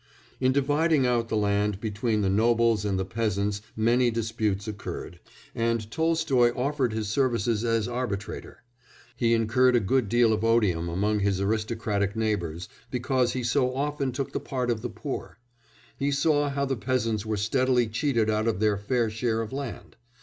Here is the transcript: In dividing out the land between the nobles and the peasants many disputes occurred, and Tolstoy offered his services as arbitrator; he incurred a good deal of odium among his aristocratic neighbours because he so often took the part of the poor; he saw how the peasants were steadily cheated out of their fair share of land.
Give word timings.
In 0.39 0.51
dividing 0.51 1.05
out 1.05 1.29
the 1.29 1.37
land 1.37 1.79
between 1.79 2.21
the 2.21 2.29
nobles 2.31 2.85
and 2.85 2.97
the 2.97 3.05
peasants 3.05 3.61
many 3.75 4.09
disputes 4.09 4.67
occurred, 4.67 5.19
and 5.53 5.91
Tolstoy 5.91 6.51
offered 6.55 6.91
his 6.91 7.07
services 7.07 7.63
as 7.63 7.87
arbitrator; 7.87 8.63
he 9.15 9.35
incurred 9.35 9.75
a 9.75 9.79
good 9.79 10.09
deal 10.09 10.33
of 10.33 10.43
odium 10.43 10.89
among 10.89 11.19
his 11.19 11.39
aristocratic 11.39 12.15
neighbours 12.15 12.67
because 12.89 13.33
he 13.33 13.43
so 13.43 13.75
often 13.75 14.11
took 14.11 14.31
the 14.31 14.39
part 14.39 14.71
of 14.71 14.81
the 14.81 14.89
poor; 14.89 15.37
he 15.95 16.09
saw 16.09 16.49
how 16.49 16.65
the 16.65 16.75
peasants 16.75 17.23
were 17.23 17.37
steadily 17.37 17.87
cheated 17.87 18.27
out 18.27 18.47
of 18.47 18.59
their 18.59 18.77
fair 18.77 19.07
share 19.07 19.39
of 19.43 19.53
land. 19.53 19.97